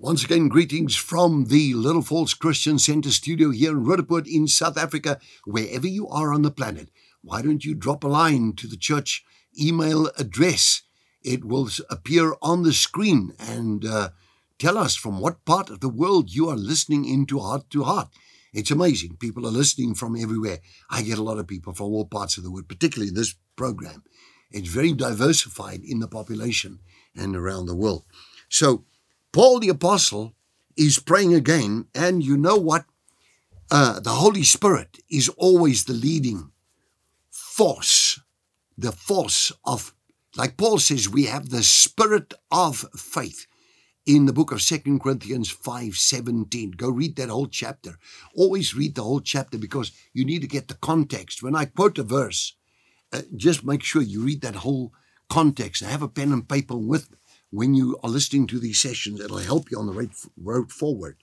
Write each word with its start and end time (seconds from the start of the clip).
Once 0.00 0.24
again, 0.24 0.48
greetings 0.48 0.94
from 0.94 1.46
the 1.46 1.74
Little 1.74 2.00
Falls 2.02 2.32
Christian 2.32 2.78
Center 2.78 3.10
studio 3.10 3.50
here 3.50 3.72
in 3.72 3.84
Roodepoort 3.84 4.26
in 4.28 4.46
South 4.46 4.78
Africa, 4.78 5.18
wherever 5.44 5.86
you 5.86 6.08
are 6.08 6.32
on 6.32 6.42
the 6.42 6.50
planet. 6.50 6.88
Why 7.22 7.42
don't 7.42 7.64
you 7.64 7.74
drop 7.74 8.04
a 8.04 8.08
line 8.08 8.52
to 8.58 8.66
the 8.66 8.76
church 8.76 9.24
email 9.60 10.08
address? 10.16 10.82
It 11.22 11.44
will 11.44 11.68
appear 11.90 12.34
on 12.40 12.62
the 12.62 12.72
screen 12.72 13.34
and 13.38 13.84
uh, 13.84 14.10
tell 14.58 14.78
us 14.78 14.94
from 14.94 15.20
what 15.20 15.44
part 15.44 15.70
of 15.70 15.80
the 15.80 15.88
world 15.88 16.32
you 16.32 16.48
are 16.48 16.56
listening 16.56 17.04
into 17.04 17.40
Heart 17.40 17.68
to 17.70 17.82
Heart. 17.82 18.08
It's 18.52 18.70
amazing. 18.70 19.16
People 19.16 19.46
are 19.46 19.50
listening 19.50 19.94
from 19.94 20.16
everywhere. 20.16 20.58
I 20.90 21.02
get 21.02 21.18
a 21.18 21.22
lot 21.22 21.38
of 21.38 21.46
people 21.46 21.74
from 21.74 21.86
all 21.86 22.06
parts 22.06 22.38
of 22.38 22.44
the 22.44 22.50
world, 22.50 22.68
particularly 22.68 23.10
this 23.10 23.34
program. 23.56 24.04
It's 24.50 24.68
very 24.68 24.92
diversified 24.92 25.82
in 25.84 26.00
the 26.00 26.08
population 26.08 26.80
and 27.14 27.36
around 27.36 27.66
the 27.66 27.74
world. 27.74 28.04
So, 28.48 28.84
Paul 29.32 29.60
the 29.60 29.68
Apostle 29.68 30.34
is 30.76 30.98
praying 30.98 31.34
again, 31.34 31.86
and 31.94 32.24
you 32.24 32.36
know 32.36 32.56
what? 32.56 32.84
Uh, 33.70 34.00
the 34.00 34.10
Holy 34.10 34.44
Spirit 34.44 34.98
is 35.10 35.28
always 35.30 35.84
the 35.84 35.92
leading 35.92 36.52
force, 37.30 38.20
the 38.78 38.92
force 38.92 39.52
of, 39.64 39.92
like 40.36 40.56
Paul 40.56 40.78
says, 40.78 41.08
we 41.08 41.24
have 41.24 41.50
the 41.50 41.62
spirit 41.62 42.32
of 42.50 42.86
faith 42.96 43.46
in 44.08 44.24
the 44.24 44.32
book 44.32 44.50
of 44.50 44.62
Second 44.62 45.00
Corinthians 45.00 45.50
5:17. 45.50 46.70
Go 46.70 46.88
read 46.88 47.16
that 47.16 47.28
whole 47.28 47.46
chapter. 47.46 47.98
Always 48.34 48.74
read 48.74 48.94
the 48.94 49.02
whole 49.02 49.20
chapter 49.20 49.58
because 49.58 49.92
you 50.14 50.24
need 50.24 50.40
to 50.40 50.48
get 50.48 50.68
the 50.68 50.76
context. 50.76 51.42
When 51.42 51.54
I 51.54 51.66
quote 51.66 51.98
a 51.98 52.02
verse, 52.02 52.54
uh, 53.12 53.20
just 53.36 53.64
make 53.64 53.82
sure 53.82 54.00
you 54.00 54.22
read 54.22 54.40
that 54.40 54.56
whole 54.56 54.94
context. 55.28 55.82
I 55.82 55.90
have 55.90 56.00
a 56.00 56.08
pen 56.08 56.32
and 56.32 56.48
paper 56.48 56.74
with 56.74 57.10
when 57.50 57.74
you 57.74 57.98
are 58.02 58.08
listening 58.08 58.46
to 58.46 58.58
these 58.58 58.80
sessions. 58.80 59.20
It'll 59.20 59.36
help 59.36 59.70
you 59.70 59.78
on 59.78 59.86
the 59.86 59.92
right 59.92 60.14
road 60.38 60.72
forward. 60.72 61.18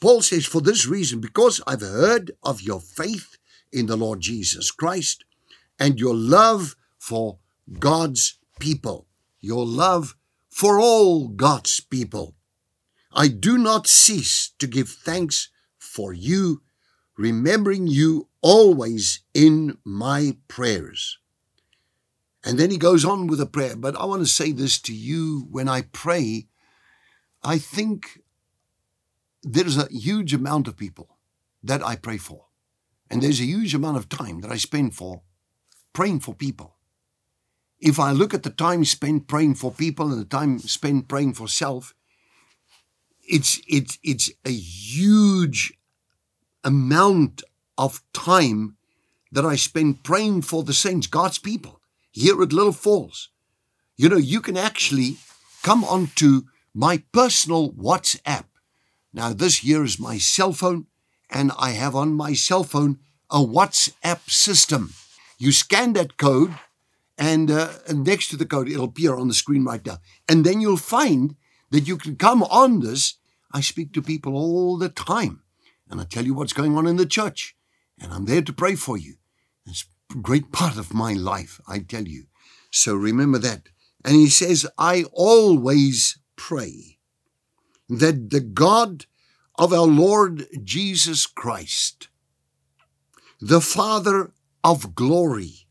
Paul 0.00 0.22
says, 0.22 0.46
For 0.46 0.60
this 0.60 0.86
reason, 0.86 1.20
because 1.20 1.60
I've 1.66 1.80
heard 1.80 2.30
of 2.44 2.62
your 2.62 2.80
faith 2.80 3.36
in 3.72 3.86
the 3.86 3.96
Lord 3.96 4.20
Jesus 4.20 4.70
Christ 4.70 5.24
and 5.76 5.98
your 5.98 6.14
love 6.14 6.76
for 7.00 7.40
God's 7.80 8.38
people, 8.60 9.08
your 9.40 9.66
love 9.66 10.14
for 10.58 10.80
all 10.80 11.28
God's 11.28 11.78
people, 11.78 12.34
I 13.12 13.28
do 13.28 13.58
not 13.58 13.86
cease 13.86 14.50
to 14.58 14.66
give 14.66 14.88
thanks 14.88 15.50
for 15.78 16.12
you, 16.12 16.62
remembering 17.16 17.86
you 17.86 18.28
always 18.42 19.20
in 19.32 19.78
my 19.84 20.36
prayers. 20.48 21.20
And 22.42 22.58
then 22.58 22.72
he 22.72 22.76
goes 22.76 23.04
on 23.04 23.28
with 23.28 23.40
a 23.40 23.46
prayer. 23.46 23.76
But 23.76 23.94
I 23.94 24.04
want 24.06 24.22
to 24.22 24.26
say 24.26 24.50
this 24.50 24.80
to 24.80 24.92
you 24.92 25.46
when 25.48 25.68
I 25.68 25.82
pray, 25.82 26.48
I 27.44 27.58
think 27.58 28.24
there's 29.44 29.78
a 29.78 29.86
huge 29.92 30.34
amount 30.34 30.66
of 30.66 30.76
people 30.76 31.18
that 31.62 31.86
I 31.86 31.94
pray 31.94 32.16
for. 32.16 32.46
And 33.08 33.22
there's 33.22 33.40
a 33.40 33.44
huge 33.44 33.76
amount 33.76 33.96
of 33.96 34.08
time 34.08 34.40
that 34.40 34.50
I 34.50 34.56
spend 34.56 34.96
for 34.96 35.22
praying 35.92 36.18
for 36.18 36.34
people. 36.34 36.77
If 37.80 38.00
I 38.00 38.12
look 38.12 38.34
at 38.34 38.42
the 38.42 38.50
time 38.50 38.84
spent 38.84 39.28
praying 39.28 39.54
for 39.54 39.70
people 39.70 40.10
and 40.10 40.20
the 40.20 40.24
time 40.24 40.58
spent 40.58 41.08
praying 41.08 41.34
for 41.34 41.48
self, 41.48 41.94
it's 43.22 43.60
it's 43.68 43.98
it's 44.02 44.30
a 44.44 44.50
huge 44.50 45.74
amount 46.64 47.42
of 47.76 48.02
time 48.12 48.76
that 49.30 49.44
I 49.44 49.56
spend 49.56 50.02
praying 50.02 50.42
for 50.42 50.62
the 50.62 50.72
saints, 50.72 51.06
God's 51.06 51.38
people 51.38 51.80
here 52.10 52.42
at 52.42 52.52
Little 52.52 52.72
Falls. 52.72 53.28
You 53.96 54.08
know, 54.08 54.16
you 54.16 54.40
can 54.40 54.56
actually 54.56 55.18
come 55.62 55.84
onto 55.84 56.42
my 56.74 57.02
personal 57.12 57.72
WhatsApp. 57.72 58.44
Now, 59.12 59.32
this 59.32 59.58
here 59.58 59.84
is 59.84 59.98
my 59.98 60.18
cell 60.18 60.52
phone, 60.52 60.86
and 61.30 61.52
I 61.58 61.70
have 61.70 61.94
on 61.94 62.12
my 62.14 62.32
cell 62.34 62.64
phone 62.64 62.98
a 63.30 63.38
WhatsApp 63.38 64.30
system. 64.30 64.94
You 65.38 65.52
scan 65.52 65.92
that 65.94 66.16
code, 66.16 66.54
and, 67.18 67.50
uh, 67.50 67.72
and 67.88 68.04
next 68.04 68.28
to 68.28 68.36
the 68.36 68.46
code, 68.46 68.68
it'll 68.68 68.84
appear 68.84 69.16
on 69.16 69.28
the 69.28 69.34
screen 69.34 69.64
right 69.64 69.84
now. 69.84 69.98
And 70.28 70.44
then 70.44 70.60
you'll 70.60 70.76
find 70.76 71.34
that 71.70 71.88
you 71.88 71.96
can 71.98 72.16
come 72.16 72.44
on 72.44 72.80
this. 72.80 73.14
I 73.52 73.60
speak 73.60 73.92
to 73.94 74.02
people 74.02 74.36
all 74.36 74.78
the 74.78 74.88
time, 74.88 75.42
and 75.90 76.00
I 76.00 76.04
tell 76.04 76.24
you 76.24 76.34
what's 76.34 76.52
going 76.52 76.76
on 76.76 76.86
in 76.86 76.96
the 76.96 77.06
church, 77.06 77.56
and 78.00 78.12
I'm 78.12 78.26
there 78.26 78.42
to 78.42 78.52
pray 78.52 78.76
for 78.76 78.96
you. 78.96 79.16
It's 79.66 79.84
a 80.12 80.18
great 80.18 80.52
part 80.52 80.76
of 80.76 80.94
my 80.94 81.12
life, 81.14 81.60
I 81.66 81.80
tell 81.80 82.04
you. 82.04 82.26
So 82.70 82.94
remember 82.94 83.38
that. 83.38 83.68
And 84.04 84.14
he 84.14 84.28
says, 84.28 84.66
I 84.78 85.04
always 85.12 86.18
pray 86.36 86.98
that 87.88 88.30
the 88.30 88.40
God 88.40 89.06
of 89.58 89.72
our 89.72 89.86
Lord 89.86 90.46
Jesus 90.62 91.26
Christ, 91.26 92.08
the 93.40 93.60
Father 93.60 94.32
of 94.62 94.94
glory, 94.94 95.66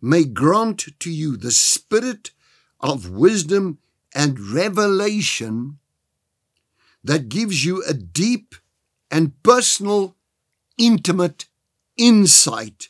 may 0.00 0.24
grant 0.24 0.98
to 1.00 1.10
you 1.10 1.36
the 1.36 1.50
spirit 1.50 2.30
of 2.80 3.10
wisdom 3.10 3.78
and 4.14 4.40
revelation 4.40 5.78
that 7.04 7.28
gives 7.28 7.64
you 7.64 7.82
a 7.84 7.94
deep 7.94 8.54
and 9.10 9.42
personal, 9.42 10.16
intimate 10.78 11.46
insight 11.96 12.88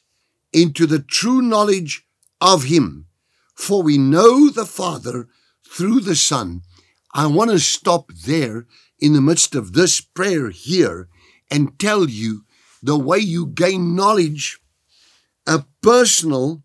into 0.52 0.86
the 0.86 0.98
true 0.98 1.42
knowledge 1.42 2.06
of 2.40 2.64
Him. 2.64 3.06
For 3.54 3.82
we 3.82 3.98
know 3.98 4.48
the 4.48 4.66
Father 4.66 5.28
through 5.68 6.00
the 6.00 6.16
Son. 6.16 6.62
I 7.14 7.26
want 7.26 7.50
to 7.50 7.58
stop 7.58 8.12
there 8.12 8.66
in 8.98 9.12
the 9.12 9.20
midst 9.20 9.54
of 9.54 9.72
this 9.72 10.00
prayer 10.00 10.50
here 10.50 11.08
and 11.50 11.78
tell 11.78 12.08
you 12.08 12.44
the 12.82 12.98
way 12.98 13.18
you 13.18 13.46
gain 13.46 13.94
knowledge, 13.94 14.60
a 15.46 15.64
personal, 15.82 16.62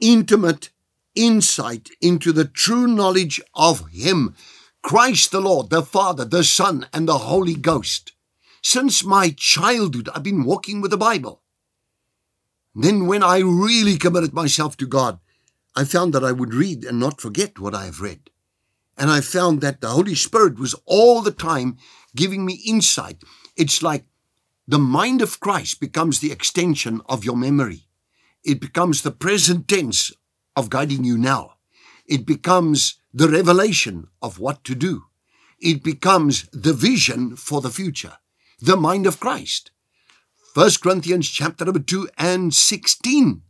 intimate 0.00 0.70
insight 1.14 1.90
into 2.00 2.32
the 2.32 2.44
true 2.44 2.86
knowledge 2.86 3.40
of 3.54 3.88
Him, 3.90 4.34
Christ 4.82 5.30
the 5.30 5.40
Lord, 5.40 5.70
the 5.70 5.82
Father, 5.82 6.24
the 6.24 6.44
Son, 6.44 6.86
and 6.92 7.06
the 7.06 7.18
Holy 7.18 7.54
Ghost. 7.54 8.12
Since 8.62 9.04
my 9.04 9.30
childhood, 9.36 10.08
I've 10.14 10.22
been 10.22 10.44
walking 10.44 10.80
with 10.80 10.90
the 10.90 10.96
Bible. 10.96 11.42
Then, 12.74 13.06
when 13.06 13.22
I 13.22 13.38
really 13.38 13.96
committed 13.96 14.32
myself 14.32 14.76
to 14.78 14.86
God, 14.86 15.18
I 15.74 15.84
found 15.84 16.12
that 16.14 16.24
I 16.24 16.32
would 16.32 16.54
read 16.54 16.84
and 16.84 16.98
not 16.98 17.20
forget 17.20 17.58
what 17.58 17.74
I 17.74 17.86
have 17.86 18.00
read. 18.00 18.30
And 18.96 19.10
I 19.10 19.20
found 19.20 19.60
that 19.60 19.80
the 19.80 19.88
Holy 19.88 20.14
Spirit 20.14 20.58
was 20.58 20.74
all 20.84 21.22
the 21.22 21.30
time 21.30 21.78
giving 22.14 22.44
me 22.44 22.62
insight. 22.66 23.22
It's 23.56 23.82
like 23.82 24.04
the 24.68 24.78
mind 24.78 25.22
of 25.22 25.40
Christ 25.40 25.80
becomes 25.80 26.20
the 26.20 26.32
extension 26.32 27.00
of 27.06 27.24
your 27.24 27.36
memory, 27.36 27.86
it 28.44 28.60
becomes 28.60 29.02
the 29.02 29.10
present 29.10 29.68
tense 29.68 30.12
of 30.56 30.70
guiding 30.70 31.04
you 31.04 31.16
now, 31.16 31.54
it 32.06 32.26
becomes 32.26 33.00
the 33.12 33.28
revelation 33.28 34.08
of 34.22 34.38
what 34.38 34.64
to 34.64 34.74
do, 34.74 35.04
it 35.58 35.82
becomes 35.82 36.48
the 36.52 36.72
vision 36.72 37.36
for 37.36 37.60
the 37.60 37.70
future, 37.70 38.18
the 38.60 38.76
mind 38.76 39.06
of 39.06 39.20
Christ. 39.20 39.70
1 40.54 40.70
Corinthians 40.82 41.28
chapter 41.28 41.64
number 41.64 41.80
2 41.80 42.08
and 42.18 42.52
16. 42.52 43.42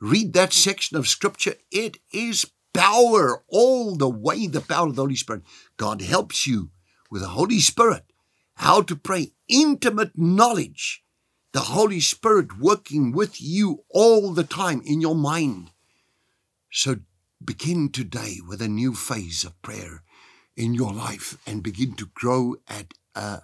Read 0.00 0.32
that 0.32 0.52
section 0.52 0.96
of 0.96 1.06
scripture. 1.06 1.54
It 1.70 1.98
is 2.12 2.50
power 2.72 3.44
all 3.48 3.94
the 3.94 4.08
way, 4.08 4.48
the 4.48 4.60
power 4.60 4.88
of 4.88 4.96
the 4.96 5.02
Holy 5.02 5.14
Spirit. 5.14 5.42
God 5.76 6.02
helps 6.02 6.46
you 6.46 6.70
with 7.10 7.22
the 7.22 7.28
Holy 7.28 7.60
Spirit 7.60 8.04
how 8.56 8.82
to 8.82 8.96
pray 8.96 9.32
intimate 9.48 10.16
knowledge. 10.16 11.04
The 11.54 11.60
Holy 11.60 12.00
Spirit 12.00 12.58
working 12.58 13.12
with 13.12 13.40
you 13.40 13.84
all 13.88 14.32
the 14.32 14.42
time 14.42 14.82
in 14.84 15.00
your 15.00 15.14
mind. 15.14 15.70
So 16.72 16.96
begin 17.42 17.90
today 17.90 18.38
with 18.44 18.60
a 18.60 18.66
new 18.66 18.92
phase 18.92 19.44
of 19.44 19.62
prayer 19.62 20.02
in 20.56 20.74
your 20.74 20.92
life 20.92 21.38
and 21.46 21.62
begin 21.62 21.94
to 21.94 22.10
grow 22.12 22.56
at 22.66 22.92
a 23.14 23.42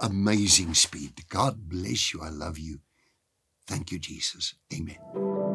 amazing 0.00 0.72
speed. 0.72 1.28
God 1.28 1.68
bless 1.68 2.14
you. 2.14 2.22
I 2.22 2.30
love 2.30 2.58
you. 2.58 2.80
Thank 3.66 3.92
you, 3.92 3.98
Jesus. 3.98 4.54
Amen. 4.72 5.45